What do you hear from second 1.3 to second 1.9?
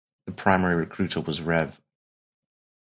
Rev.